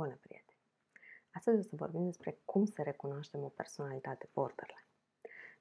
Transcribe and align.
Bună, 0.00 0.18
prieteni! 0.20 0.58
Astăzi 1.30 1.58
o 1.58 1.62
să 1.62 1.76
vorbim 1.76 2.04
despre 2.04 2.38
cum 2.44 2.64
să 2.64 2.82
recunoaștem 2.82 3.42
o 3.42 3.48
personalitate 3.48 4.28
borderline. 4.34 4.86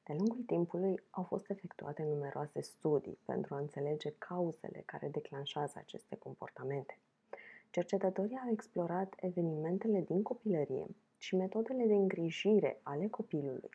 De 0.03 0.13
lungul 0.13 0.43
timpului 0.45 1.03
au 1.09 1.23
fost 1.23 1.49
efectuate 1.49 2.03
numeroase 2.03 2.61
studii 2.61 3.19
pentru 3.25 3.53
a 3.53 3.57
înțelege 3.57 4.13
cauzele 4.17 4.83
care 4.85 5.07
declanșează 5.07 5.73
aceste 5.77 6.15
comportamente. 6.15 6.99
Cercetătorii 7.69 8.39
au 8.43 8.51
explorat 8.51 9.13
evenimentele 9.17 10.01
din 10.01 10.21
copilărie 10.23 10.85
și 11.17 11.35
metodele 11.35 11.85
de 11.85 11.93
îngrijire 11.93 12.79
ale 12.83 13.07
copilului 13.07 13.69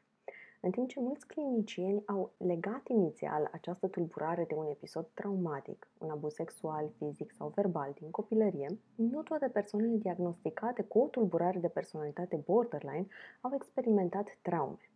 în 0.64 0.70
timp 0.70 0.88
ce 0.88 1.00
mulți 1.00 1.26
clinicieni 1.26 2.02
au 2.06 2.32
legat 2.36 2.88
inițial 2.88 3.48
această 3.52 3.88
tulburare 3.88 4.44
de 4.48 4.54
un 4.54 4.66
episod 4.66 5.06
traumatic, 5.14 5.88
un 5.98 6.10
abuz 6.10 6.34
sexual, 6.34 6.90
fizic 6.96 7.32
sau 7.32 7.52
verbal 7.54 7.92
din 8.00 8.10
copilărie, 8.10 8.78
nu 8.94 9.22
toate 9.22 9.48
persoanele 9.48 9.96
diagnosticate 9.96 10.82
cu 10.82 10.98
o 10.98 11.06
tulburare 11.06 11.58
de 11.58 11.68
personalitate 11.68 12.42
borderline 12.46 13.06
au 13.40 13.50
experimentat 13.54 14.38
traume. 14.42 14.90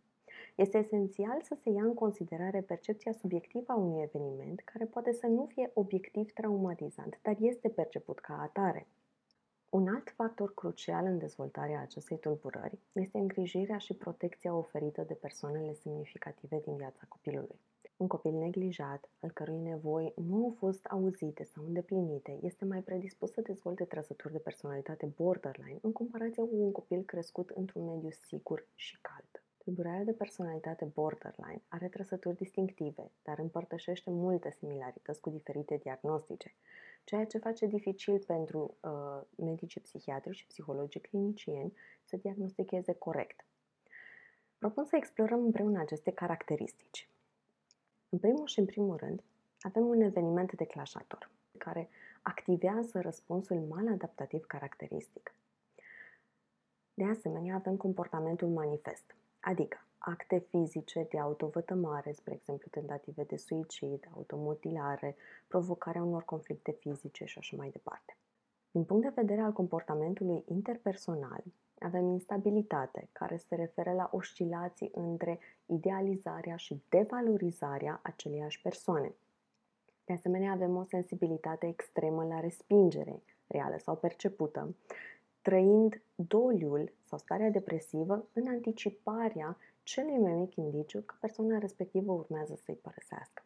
Este 0.55 0.77
esențial 0.77 1.41
să 1.41 1.55
se 1.61 1.69
ia 1.69 1.83
în 1.83 1.93
considerare 1.93 2.61
percepția 2.61 3.11
subiectivă 3.11 3.73
a 3.73 3.75
unui 3.75 4.01
eveniment 4.01 4.59
care 4.59 4.85
poate 4.85 5.11
să 5.11 5.27
nu 5.27 5.45
fie 5.45 5.71
obiectiv 5.73 6.31
traumatizant, 6.31 7.19
dar 7.21 7.35
este 7.39 7.69
perceput 7.69 8.19
ca 8.19 8.41
atare. 8.41 8.87
Un 9.69 9.87
alt 9.87 10.09
factor 10.09 10.53
crucial 10.53 11.05
în 11.05 11.17
dezvoltarea 11.17 11.81
acestei 11.81 12.17
tulburări 12.19 12.79
este 12.91 13.17
îngrijirea 13.17 13.77
și 13.77 13.93
protecția 13.93 14.53
oferită 14.53 15.01
de 15.07 15.13
persoanele 15.13 15.73
semnificative 15.73 16.59
din 16.63 16.75
viața 16.75 17.05
copilului. 17.07 17.59
Un 17.97 18.07
copil 18.07 18.31
neglijat, 18.31 19.09
al 19.19 19.31
cărui 19.31 19.57
nevoi 19.57 20.13
nu 20.15 20.43
au 20.43 20.55
fost 20.57 20.85
auzite 20.85 21.43
sau 21.43 21.65
îndeplinite, 21.65 22.39
este 22.41 22.65
mai 22.65 22.81
predispus 22.81 23.31
să 23.31 23.41
dezvolte 23.41 23.83
trăsături 23.83 24.33
de 24.33 24.39
personalitate 24.39 25.05
borderline 25.15 25.79
în 25.81 25.91
comparație 25.91 26.43
cu 26.43 26.55
un 26.55 26.71
copil 26.71 27.03
crescut 27.03 27.49
într-un 27.49 27.85
mediu 27.85 28.09
sigur 28.09 28.65
și 28.75 28.97
cald. 29.01 29.43
Tulburarea 29.63 30.03
de 30.03 30.13
personalitate 30.13 30.85
borderline 30.93 31.61
are 31.67 31.87
trăsături 31.87 32.35
distinctive, 32.35 33.11
dar 33.23 33.39
împărtășește 33.39 34.09
multe 34.09 34.55
similarități 34.57 35.21
cu 35.21 35.29
diferite 35.29 35.79
diagnostice, 35.83 36.55
ceea 37.09 37.25
ce 37.25 37.37
face 37.37 37.65
dificil 37.65 38.19
pentru 38.19 38.77
uh, 38.81 39.21
medicii 39.35 39.81
psihiatri 39.81 40.35
și 40.35 40.45
psihologii 40.45 40.99
clinicieni 40.99 41.73
să 42.03 42.17
diagnosticheze 42.17 42.93
corect. 42.93 43.45
Propun 44.57 44.85
să 44.85 44.95
explorăm 44.95 45.43
împreună 45.43 45.79
aceste 45.79 46.11
caracteristici. 46.11 47.09
În 48.09 48.19
primul 48.19 48.47
și 48.47 48.59
în 48.59 48.65
primul 48.65 48.95
rând, 48.95 49.23
avem 49.59 49.87
un 49.87 50.01
eveniment 50.01 50.53
declanșator 50.53 51.29
care 51.57 51.89
activează 52.21 52.99
răspunsul 53.01 53.57
maladaptativ 53.57 54.45
caracteristic. 54.45 55.33
De 56.99 57.05
asemenea, 57.05 57.55
avem 57.55 57.75
comportamentul 57.75 58.47
manifest, 58.47 59.15
adică 59.39 59.77
acte 59.97 60.45
fizice 60.49 61.07
de 61.09 61.19
autovătămare, 61.19 62.11
spre 62.11 62.33
exemplu 62.33 62.67
tentative 62.71 63.23
de 63.23 63.35
suicid, 63.35 64.09
automutilare, 64.15 65.15
provocarea 65.47 66.03
unor 66.03 66.23
conflicte 66.23 66.71
fizice 66.71 67.25
și 67.25 67.37
așa 67.37 67.55
mai 67.57 67.69
departe. 67.69 68.17
Din 68.71 68.83
punct 68.83 69.03
de 69.03 69.21
vedere 69.21 69.41
al 69.41 69.53
comportamentului 69.53 70.43
interpersonal, 70.47 71.43
avem 71.79 72.07
instabilitate, 72.07 73.09
care 73.11 73.37
se 73.37 73.55
referă 73.55 73.91
la 73.91 74.09
oscilații 74.13 74.91
între 74.93 75.39
idealizarea 75.65 76.55
și 76.55 76.83
devalorizarea 76.89 77.99
aceleiași 78.03 78.61
persoane. 78.61 79.13
De 80.05 80.13
asemenea, 80.13 80.51
avem 80.51 80.75
o 80.75 80.83
sensibilitate 80.83 81.67
extremă 81.67 82.23
la 82.23 82.39
respingere, 82.39 83.21
reală 83.47 83.77
sau 83.77 83.95
percepută, 83.95 84.75
trăind 85.41 86.01
doliul 86.15 86.93
sau 87.03 87.17
starea 87.17 87.49
depresivă 87.49 88.27
în 88.33 88.47
anticiparea 88.47 89.57
celui 89.83 90.17
mai 90.17 90.33
mic 90.33 90.55
indiciu 90.55 91.01
că 91.01 91.15
persoana 91.19 91.57
respectivă 91.57 92.11
urmează 92.11 92.55
să-i 92.55 92.79
părăsească. 92.81 93.43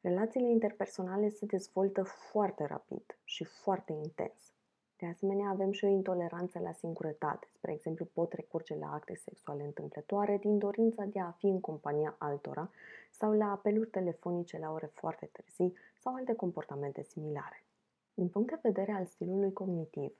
Relațiile 0.00 0.48
interpersonale 0.48 1.28
se 1.28 1.46
dezvoltă 1.46 2.02
foarte 2.02 2.64
rapid 2.64 3.18
și 3.24 3.44
foarte 3.44 3.92
intens. 3.92 4.52
De 4.96 5.06
asemenea, 5.06 5.48
avem 5.48 5.70
și 5.70 5.84
o 5.84 5.88
intoleranță 5.88 6.58
la 6.58 6.72
singurătate. 6.72 7.46
Spre 7.52 7.72
exemplu, 7.72 8.04
pot 8.04 8.32
recurge 8.32 8.74
la 8.74 8.92
acte 8.92 9.14
sexuale 9.14 9.62
întâmplătoare 9.62 10.36
din 10.36 10.58
dorința 10.58 11.04
de 11.04 11.20
a 11.20 11.30
fi 11.30 11.46
în 11.46 11.60
compania 11.60 12.16
altora 12.18 12.70
sau 13.10 13.32
la 13.32 13.50
apeluri 13.50 13.90
telefonice 13.90 14.58
la 14.58 14.72
ore 14.72 14.90
foarte 14.94 15.30
târzii 15.32 15.76
sau 15.98 16.14
alte 16.14 16.34
comportamente 16.34 17.02
similare. 17.02 17.64
Din 18.14 18.28
punct 18.28 18.48
de 18.48 18.58
vedere 18.62 18.92
al 18.92 19.04
stilului 19.04 19.52
cognitiv, 19.52 20.12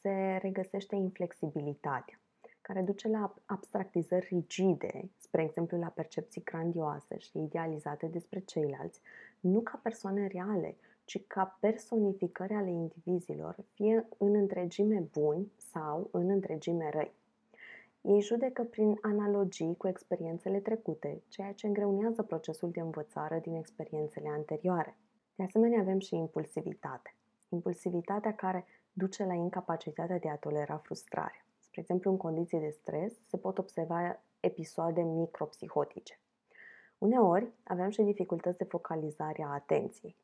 se 0.00 0.38
regăsește 0.42 0.96
inflexibilitatea, 0.96 2.20
care 2.60 2.80
duce 2.80 3.08
la 3.08 3.34
abstractizări 3.46 4.26
rigide, 4.30 5.10
spre 5.18 5.42
exemplu 5.42 5.78
la 5.78 5.86
percepții 5.86 6.42
grandioase 6.42 7.18
și 7.18 7.38
idealizate 7.38 8.06
despre 8.06 8.40
ceilalți, 8.40 9.00
nu 9.40 9.60
ca 9.60 9.80
persoane 9.82 10.26
reale, 10.26 10.76
ci 11.04 11.26
ca 11.26 11.56
personificări 11.60 12.52
ale 12.52 12.70
indivizilor, 12.70 13.56
fie 13.74 14.08
în 14.18 14.34
întregime 14.34 15.08
buni 15.12 15.52
sau 15.56 16.08
în 16.12 16.30
întregime 16.30 16.90
răi. 16.92 17.12
Ei 18.00 18.20
judecă 18.20 18.62
prin 18.62 18.98
analogii 19.00 19.76
cu 19.76 19.88
experiențele 19.88 20.58
trecute, 20.58 21.22
ceea 21.28 21.52
ce 21.52 21.66
îngreunează 21.66 22.22
procesul 22.22 22.70
de 22.70 22.80
învățare 22.80 23.40
din 23.42 23.54
experiențele 23.54 24.28
anterioare. 24.28 24.96
De 25.34 25.42
asemenea, 25.42 25.80
avem 25.80 25.98
și 25.98 26.14
impulsivitate. 26.14 27.14
Impulsivitatea 27.48 28.34
care 28.34 28.64
duce 28.92 29.24
la 29.24 29.34
incapacitatea 29.34 30.18
de 30.18 30.28
a 30.28 30.36
tolera 30.36 30.76
frustrarea. 30.76 31.44
Spre 31.58 31.80
exemplu, 31.80 32.10
în 32.10 32.16
condiții 32.16 32.60
de 32.60 32.70
stres 32.70 33.12
se 33.26 33.36
pot 33.36 33.58
observa 33.58 34.20
episoade 34.40 35.02
micropsihotice. 35.02 36.18
Uneori 36.98 37.52
avem 37.64 37.90
și 37.90 38.02
dificultăți 38.02 38.58
de 38.58 38.64
focalizare 38.64 39.42
a 39.42 39.52
atenției. 39.52 40.16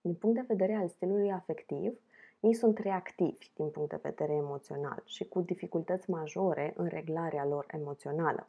Din 0.00 0.14
punct 0.14 0.36
de 0.36 0.44
vedere 0.48 0.74
al 0.74 0.88
stilului 0.88 1.32
afectiv, 1.32 1.98
ei 2.40 2.54
sunt 2.54 2.78
reactivi 2.78 3.50
din 3.54 3.70
punct 3.70 3.90
de 3.90 3.98
vedere 4.02 4.32
emoțional 4.32 5.02
și 5.04 5.24
cu 5.24 5.40
dificultăți 5.40 6.10
majore 6.10 6.72
în 6.76 6.86
reglarea 6.86 7.44
lor 7.44 7.66
emoțională. 7.70 8.48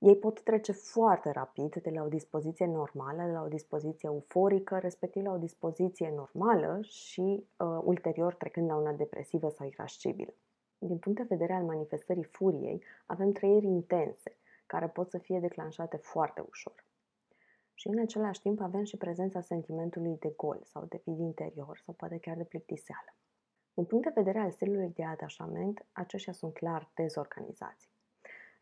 Ei 0.00 0.16
pot 0.16 0.42
trece 0.42 0.72
foarte 0.72 1.30
rapid 1.30 1.74
de 1.74 1.90
la 1.90 2.02
o 2.02 2.08
dispoziție 2.08 2.66
normală 2.66 3.32
la 3.32 3.42
o 3.42 3.48
dispoziție 3.48 4.08
euforică, 4.12 4.78
respectiv 4.78 5.24
la 5.24 5.32
o 5.32 5.36
dispoziție 5.36 6.12
normală 6.14 6.78
și 6.82 7.20
uh, 7.56 7.80
ulterior 7.82 8.34
trecând 8.34 8.68
la 8.68 8.76
una 8.76 8.92
depresivă 8.92 9.48
sau 9.48 9.66
irascibilă. 9.66 10.34
Din 10.78 10.98
punct 10.98 11.18
de 11.18 11.26
vedere 11.28 11.52
al 11.52 11.64
manifestării 11.64 12.24
furiei, 12.24 12.82
avem 13.06 13.32
trăiri 13.32 13.66
intense, 13.66 14.36
care 14.66 14.88
pot 14.88 15.10
să 15.10 15.18
fie 15.18 15.40
declanșate 15.40 15.96
foarte 15.96 16.44
ușor. 16.48 16.84
Și 17.74 17.88
în 17.88 17.98
același 17.98 18.40
timp 18.40 18.60
avem 18.60 18.84
și 18.84 18.96
prezența 18.96 19.40
sentimentului 19.40 20.16
de 20.18 20.32
gol 20.36 20.60
sau 20.64 20.84
de 20.88 21.00
vid 21.04 21.18
interior 21.18 21.78
sau 21.84 21.94
poate 21.94 22.18
chiar 22.18 22.36
de 22.36 22.44
plictiseală. 22.44 23.14
Din 23.74 23.84
punct 23.84 24.04
de 24.04 24.12
vedere 24.14 24.38
al 24.38 24.50
stilului 24.50 24.92
de 24.94 25.04
atașament, 25.04 25.86
aceștia 25.92 26.32
sunt 26.32 26.52
clar 26.52 26.90
dezorganizați. 26.94 27.89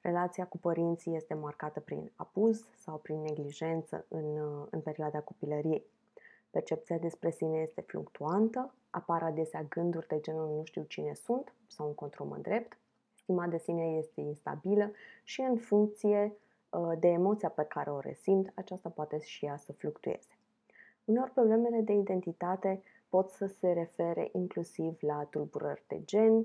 Relația 0.00 0.46
cu 0.46 0.58
părinții 0.58 1.16
este 1.16 1.34
marcată 1.34 1.80
prin 1.80 2.12
abuz 2.16 2.64
sau 2.76 2.96
prin 2.96 3.20
neglijență 3.20 4.04
în, 4.08 4.38
în 4.70 4.80
perioada 4.80 5.20
copilăriei. 5.20 5.84
Percepția 6.50 6.98
despre 6.98 7.30
sine 7.30 7.58
este 7.58 7.80
fluctuantă, 7.80 8.74
apar 8.90 9.22
adesea 9.22 9.62
gânduri 9.62 10.06
de 10.06 10.20
genul 10.20 10.56
nu 10.56 10.64
știu 10.64 10.82
cine 10.82 11.14
sunt 11.14 11.54
sau 11.66 11.86
încotro 11.86 12.24
mă 12.24 12.36
drept, 12.36 12.78
stima 13.14 13.46
de 13.46 13.58
sine 13.58 13.84
este 13.84 14.20
instabilă 14.20 14.92
și 15.24 15.40
în 15.40 15.56
funcție 15.56 16.36
uh, 16.70 16.92
de 16.98 17.08
emoția 17.08 17.48
pe 17.48 17.62
care 17.62 17.90
o 17.90 18.00
resimt, 18.00 18.52
aceasta 18.54 18.88
poate 18.88 19.18
și 19.18 19.44
ea 19.44 19.56
să 19.56 19.72
fluctueze. 19.72 20.38
Uneori 21.04 21.30
problemele 21.30 21.80
de 21.80 21.92
identitate 21.92 22.82
pot 23.08 23.30
să 23.30 23.46
se 23.46 23.72
refere 23.72 24.28
inclusiv 24.32 24.96
la 25.00 25.24
tulburări 25.30 25.82
de 25.86 26.02
gen, 26.04 26.36
uh, 26.36 26.44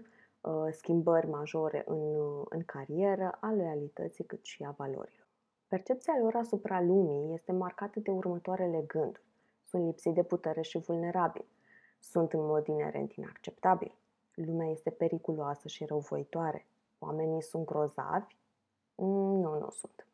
schimbări 0.72 1.28
majore 1.28 1.84
în, 1.86 2.16
uh, 2.16 2.45
în 2.50 2.63
carieră, 2.66 3.38
a 3.40 3.54
loialității 3.54 4.24
cât 4.24 4.44
și 4.44 4.63
a 4.63 4.72
valorilor. 4.72 5.28
Percepția 5.68 6.18
lor 6.22 6.36
asupra 6.36 6.81
lumii 6.81 7.34
este 7.34 7.51
marcată 7.51 8.00
de 8.00 8.12
următoarele 8.12 8.84
gânduri. 8.88 9.24
Sunt 9.63 9.86
lipsiți 9.86 10.16
de 10.16 10.24
putere 10.24 10.62
și 10.62 10.78
vulnerabili. 10.78 11.48
Sunt 12.00 12.34
în 12.34 12.45
mod 12.45 12.68
inerent 12.68 13.13
inacceptabil. 13.13 13.95
Lumea 14.34 14.68
este 14.68 14.90
periculoasă 14.90 15.68
și 15.68 15.86
răuvoitoare. 15.86 16.66
Oamenii 17.00 17.42
sunt 17.42 17.66
grozavi? 17.66 18.36
Mm, 18.95 19.40
nu, 19.40 19.60
nu 19.60 19.69
sunt. 19.69 20.07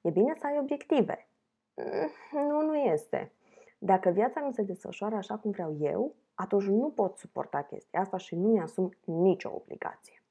E 0.00 0.10
bine 0.10 0.34
să 0.38 0.46
ai 0.46 0.58
obiective? 0.58 1.28
Mm, 1.74 2.46
nu, 2.48 2.60
nu 2.60 2.76
este. 2.76 3.32
Dacă 3.78 4.10
viața 4.10 4.40
nu 4.40 4.52
se 4.52 4.62
desfășoară 4.62 5.14
așa 5.14 5.36
cum 5.36 5.50
vreau 5.50 5.76
eu, 5.80 6.14
atunci 6.36 6.64
nu 6.64 6.90
pot 6.90 7.16
suporta 7.16 7.62
chestia 7.62 8.00
asta 8.00 8.16
și 8.16 8.34
nu 8.34 8.48
mi-asum 8.48 8.90
nicio 9.04 9.50
obligație. 9.54 10.22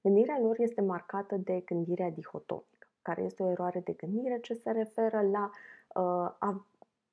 Gândirea 0.00 0.38
lor 0.40 0.54
este 0.58 0.80
marcată 0.80 1.36
de 1.36 1.60
gândirea 1.64 2.10
dihotomică, 2.10 2.88
care 3.02 3.22
este 3.22 3.42
o 3.42 3.50
eroare 3.50 3.80
de 3.80 3.92
gândire 3.92 4.40
ce 4.40 4.54
se 4.54 4.70
referă 4.70 5.20
la 5.20 5.50
uh, 6.00 6.34
a 6.38 6.66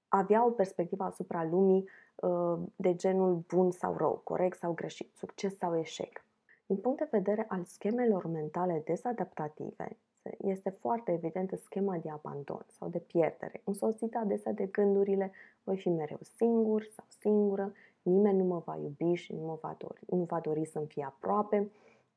avea 0.07 0.45
o 0.45 0.49
perspectivă 0.49 1.03
asupra 1.03 1.43
lumii 1.43 1.89
uh, 2.15 2.59
de 2.75 2.95
genul 2.95 3.43
bun 3.47 3.71
sau 3.71 3.97
rău, 3.97 4.21
corect 4.23 4.57
sau 4.57 4.73
greșit, 4.73 5.15
succes 5.15 5.57
sau 5.57 5.79
eșec. 5.79 6.25
Din 6.65 6.77
punct 6.77 6.99
de 6.99 7.07
vedere 7.11 7.45
al 7.49 7.63
schemelor 7.63 8.25
mentale 8.25 8.81
desadaptative, 8.85 9.97
este 10.37 10.69
foarte 10.69 11.11
evidentă 11.11 11.55
schema 11.55 11.97
de 11.97 12.09
abandon 12.09 12.65
sau 12.67 12.89
de 12.89 12.99
pierdere, 12.99 13.61
însoțită 13.63 14.17
adesea 14.17 14.51
de 14.51 14.65
gândurile 14.65 15.31
voi 15.63 15.77
fi 15.77 15.89
mereu 15.89 16.19
singur 16.35 16.83
sau 16.83 17.05
singură, 17.07 17.71
nimeni 18.03 18.37
nu 18.37 18.43
mă 18.43 18.61
va 18.65 18.77
iubi 18.77 19.13
și 19.13 19.33
nu, 19.33 19.45
mă 19.45 19.57
va 19.61 19.75
dori, 19.77 20.01
nu 20.07 20.23
va 20.23 20.39
dori 20.39 20.65
să-mi 20.65 20.87
fie 20.87 21.03
aproape 21.03 21.71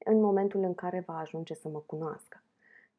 în 0.04 0.20
momentul 0.20 0.62
în 0.62 0.74
care 0.74 1.02
va 1.06 1.18
ajunge 1.18 1.54
să 1.54 1.68
mă 1.68 1.82
cunoască. 1.86 2.42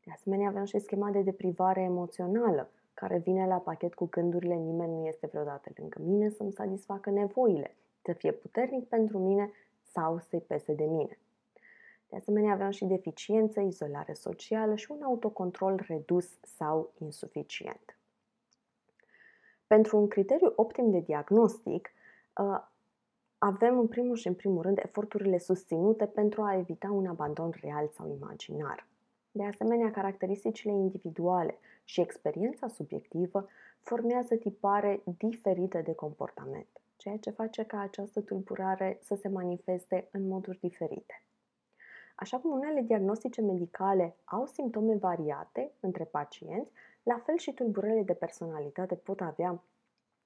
De 0.03 0.11
asemenea, 0.13 0.47
avem 0.47 0.63
și 0.63 0.79
schema 0.79 1.09
de 1.09 1.21
deprivare 1.21 1.81
emoțională, 1.81 2.69
care 2.93 3.17
vine 3.17 3.47
la 3.47 3.57
pachet 3.57 3.93
cu 3.93 4.05
gândurile 4.05 4.55
nimeni 4.55 4.93
nu 4.93 5.05
este 5.05 5.27
vreodată 5.27 5.71
lângă 5.75 6.01
mine 6.01 6.29
să-mi 6.29 6.51
satisfacă 6.51 7.09
nevoile, 7.09 7.75
să 8.01 8.13
fie 8.13 8.31
puternic 8.31 8.87
pentru 8.87 9.17
mine 9.17 9.51
sau 9.81 10.19
să-i 10.19 10.41
pese 10.41 10.73
de 10.73 10.85
mine. 10.85 11.19
De 12.09 12.15
asemenea, 12.15 12.53
aveam 12.53 12.69
și 12.69 12.85
deficiență, 12.85 13.59
izolare 13.59 14.13
socială 14.13 14.75
și 14.75 14.91
un 14.91 15.01
autocontrol 15.01 15.83
redus 15.87 16.29
sau 16.41 16.91
insuficient. 16.97 17.97
Pentru 19.67 19.97
un 19.97 20.07
criteriu 20.07 20.53
optim 20.55 20.91
de 20.91 20.99
diagnostic, 20.99 21.89
uh, 22.37 22.61
avem 23.37 23.79
în 23.79 23.87
primul 23.87 24.15
și 24.15 24.27
în 24.27 24.33
primul 24.33 24.61
rând 24.61 24.77
eforturile 24.77 25.37
susținute 25.37 26.05
pentru 26.05 26.41
a 26.41 26.57
evita 26.57 26.91
un 26.91 27.05
abandon 27.05 27.53
real 27.61 27.87
sau 27.87 28.09
imaginar. 28.09 28.87
De 29.31 29.45
asemenea, 29.45 29.91
caracteristicile 29.91 30.71
individuale 30.71 31.57
și 31.83 32.01
experiența 32.01 32.67
subiectivă 32.67 33.47
formează 33.81 34.35
tipare 34.35 35.01
diferite 35.17 35.81
de 35.81 35.93
comportament, 35.93 36.67
ceea 36.95 37.17
ce 37.17 37.29
face 37.29 37.63
ca 37.63 37.79
această 37.79 38.21
tulburare 38.21 38.99
să 39.01 39.15
se 39.15 39.27
manifeste 39.27 40.07
în 40.11 40.27
moduri 40.27 40.59
diferite. 40.59 41.23
Așa 42.15 42.37
cum 42.37 42.51
unele 42.51 42.81
diagnostice 42.81 43.41
medicale 43.41 44.15
au 44.23 44.45
simptome 44.45 44.95
variate 44.95 45.71
între 45.79 46.03
pacienți, 46.03 46.71
la 47.03 47.21
fel 47.25 47.37
și 47.37 47.53
tulburările 47.53 48.03
de 48.03 48.13
personalitate 48.13 48.95
pot 48.95 49.21
avea 49.21 49.63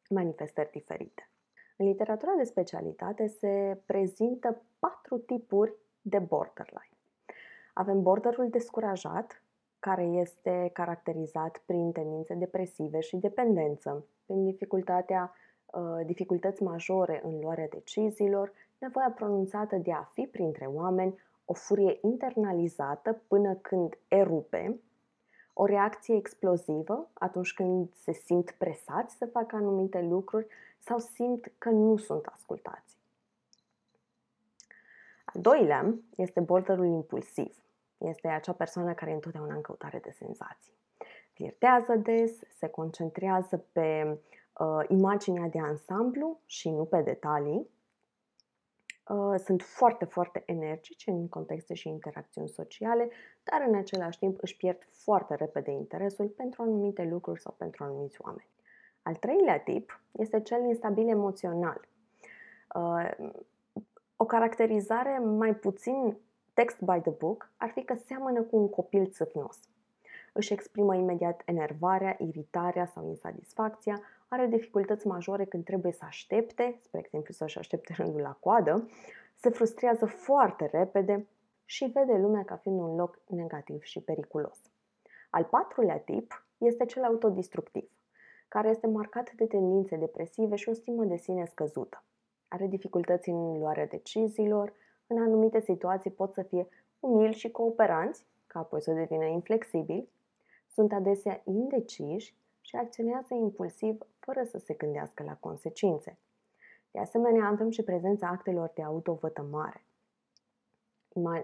manifestări 0.10 0.72
diferite. 0.72 1.30
În 1.92 1.98
literatura 1.98 2.32
de 2.38 2.44
specialitate 2.44 3.28
se 3.28 3.82
prezintă 3.86 4.62
patru 4.80 5.18
tipuri 5.18 5.74
de 6.02 6.20
borderline. 6.20 6.98
Avem 7.74 8.02
borderul 8.02 8.50
descurajat, 8.50 9.44
care 9.80 10.04
este 10.04 10.70
caracterizat 10.74 11.62
prin 11.66 11.92
tendințe 11.92 12.34
depresive 12.34 13.00
și 13.00 13.18
dependență, 13.18 14.06
prin 14.26 14.44
dificultatea, 14.44 15.34
uh, 15.66 16.06
dificultăți 16.06 16.64
majore 16.64 17.22
în 17.24 17.40
luarea 17.40 17.68
deciziilor, 17.68 18.52
nevoia 18.78 19.12
pronunțată 19.16 19.76
de 19.76 19.92
a 19.92 20.04
fi 20.04 20.28
printre 20.32 20.66
oameni, 20.66 21.20
o 21.46 21.54
furie 21.54 21.98
internalizată 22.02 23.22
până 23.28 23.56
când 23.56 23.98
erupe, 24.08 24.80
o 25.54 25.66
reacție 25.66 26.16
explozivă 26.16 27.10
atunci 27.14 27.54
când 27.54 27.94
se 27.94 28.12
simt 28.12 28.52
presați 28.52 29.16
să 29.16 29.26
facă 29.26 29.56
anumite 29.56 30.02
lucruri 30.02 30.48
sau 30.84 31.00
simt 31.00 31.52
că 31.58 31.70
nu 31.70 31.98
sunt 31.98 32.26
ascultați. 32.26 32.98
Al 35.26 35.42
doilea 35.42 35.96
este 36.16 36.40
borderul 36.40 36.86
impulsiv. 36.86 37.64
Este 37.98 38.28
acea 38.28 38.54
persoană 38.54 38.94
care 38.94 39.12
e 39.12 39.14
întotdeauna 39.14 39.54
în 39.54 39.62
căutare 39.62 40.00
de 40.00 40.12
senzații. 40.12 40.74
Flirtează 41.34 41.96
des, 41.96 42.40
se 42.58 42.68
concentrează 42.68 43.66
pe 43.72 44.20
uh, 44.58 44.86
imaginea 44.88 45.48
de 45.48 45.60
ansamblu 45.60 46.40
și 46.46 46.70
nu 46.70 46.86
pe 46.86 47.02
detalii, 47.02 47.70
Uh, 49.12 49.40
sunt 49.44 49.62
foarte, 49.62 50.06
foarte 50.06 50.44
energici 50.46 51.08
în 51.08 51.28
contexte 51.28 51.74
și 51.74 51.88
interacțiuni 51.88 52.50
sociale, 52.50 53.10
dar 53.44 53.66
în 53.68 53.76
același 53.76 54.18
timp 54.18 54.38
își 54.42 54.58
pierd 54.58 54.88
foarte 54.92 55.36
repede 55.36 55.72
interesul 55.72 56.28
pentru 56.28 56.62
anumite 56.62 57.04
lucruri 57.04 57.42
sau 57.42 57.56
pentru 57.58 57.84
anumiți 57.84 58.22
oameni. 58.22 58.50
Al 59.04 59.16
treilea 59.16 59.60
tip 59.60 60.02
este 60.12 60.42
cel 60.42 60.66
instabil 60.66 61.10
emoțional. 61.10 61.88
Uh, 62.76 63.30
o 64.16 64.26
caracterizare 64.26 65.18
mai 65.18 65.56
puțin 65.56 66.18
text 66.54 66.82
by 66.82 67.00
the 67.02 67.12
book 67.12 67.52
ar 67.58 67.70
fi 67.70 67.84
că 67.84 67.94
seamănă 67.94 68.42
cu 68.42 68.58
un 68.58 68.70
copil 68.70 69.08
țâfnos. 69.08 69.60
Își 70.34 70.54
exprimă 70.54 70.96
imediat 70.96 71.42
enervarea, 71.46 72.16
iritarea 72.20 72.86
sau 72.86 73.08
insatisfacția, 73.08 74.02
are 74.28 74.46
dificultăți 74.46 75.08
majore 75.08 75.46
când 75.46 75.64
trebuie 75.64 75.92
să 75.92 76.06
aștepte, 76.06 76.80
spre 76.82 77.00
exemplu 77.00 77.34
să-și 77.34 77.58
aștepte 77.58 77.94
rândul 77.98 78.22
la 78.22 78.38
coadă, 78.40 78.90
se 79.36 79.50
frustrează 79.50 80.06
foarte 80.06 80.66
repede 80.66 81.28
și 81.66 81.86
vede 81.86 82.18
lumea 82.18 82.44
ca 82.44 82.56
fiind 82.56 82.80
un 82.80 82.96
loc 82.96 83.20
negativ 83.28 83.82
și 83.82 84.02
periculos. 84.02 84.60
Al 85.30 85.44
patrulea 85.44 86.00
tip 86.00 86.46
este 86.58 86.86
cel 86.86 87.04
autodistructiv, 87.04 87.90
care 88.54 88.70
este 88.70 88.88
marcat 88.88 89.32
de 89.32 89.46
tendințe 89.46 89.96
depresive 89.96 90.56
și 90.56 90.70
o 90.70 90.74
stimă 90.74 91.04
de 91.04 91.16
sine 91.16 91.46
scăzută. 91.46 92.04
Are 92.48 92.68
dificultăți 92.68 93.30
în 93.30 93.58
luarea 93.60 93.88
deciziilor, 93.88 94.74
în 95.08 95.22
anumite 95.22 95.60
situații 95.60 96.12
pot 96.12 96.34
să 96.34 96.42
fie 96.42 96.68
umili 97.00 97.34
și 97.34 97.52
cooperanți, 97.52 98.26
ca 98.48 98.60
apoi 98.60 98.82
să 98.82 98.92
devină 98.92 99.26
inflexibili, 99.26 100.10
sunt 100.68 100.94
adesea 100.94 101.42
indeciși 101.44 102.36
și 102.62 102.76
acționează 102.76 103.34
impulsiv 103.34 103.98
fără 104.20 104.44
să 104.44 104.58
se 104.58 104.74
gândească 104.74 105.24
la 105.24 105.36
consecințe. 105.36 106.18
De 106.92 107.00
asemenea, 107.00 107.48
avem 107.48 107.70
și 107.70 107.84
prezența 107.84 108.28
actelor 108.28 108.72
de 108.76 108.84
autovătămare, 108.84 109.86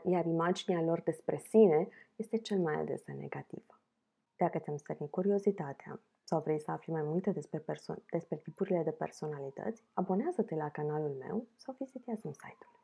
iar 0.03 0.25
imaginea 0.25 0.81
lor 0.81 1.01
despre 1.01 1.37
sine 1.37 1.87
este 2.15 2.37
cel 2.37 2.59
mai 2.59 2.75
adesea 2.75 3.13
negativă. 3.13 3.79
Dacă 4.37 4.59
ți-am 4.59 4.77
stărit 4.77 5.09
curiozitatea 5.09 6.01
sau 6.23 6.41
vrei 6.41 6.59
să 6.59 6.71
afli 6.71 6.91
mai 6.91 7.03
multe 7.03 7.31
despre, 7.31 7.59
perso- 7.59 8.03
despre 8.11 8.37
tipurile 8.37 8.83
de 8.83 8.91
personalități, 8.91 9.83
abonează-te 9.93 10.55
la 10.55 10.69
canalul 10.69 11.15
meu 11.19 11.47
sau 11.55 11.75
vizitează 11.79 12.21
un 12.23 12.33
site-ul. 12.33 12.76